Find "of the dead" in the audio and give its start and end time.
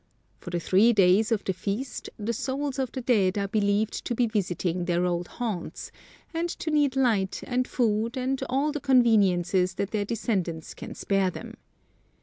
2.79-3.37